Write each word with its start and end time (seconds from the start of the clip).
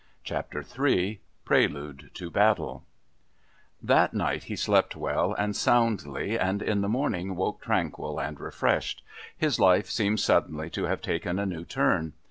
Chapter 0.23 0.65
III 0.83 1.21
Prelude 1.45 2.09
to 2.15 2.31
Battle 2.31 2.83
That 3.83 4.15
night 4.15 4.45
he 4.45 4.55
slept 4.55 4.95
well 4.95 5.33
and 5.35 5.55
soundly, 5.55 6.39
and 6.39 6.63
in 6.63 6.81
the 6.81 6.89
morning 6.89 7.35
woke 7.35 7.61
tranquil 7.61 8.17
and 8.19 8.39
refreshed. 8.39 9.03
His 9.37 9.59
life 9.59 9.91
seemed 9.91 10.19
suddenly 10.19 10.71
to 10.71 10.85
have 10.85 11.03
taken 11.03 11.37
a 11.37 11.45
new 11.45 11.65
turn. 11.65 12.13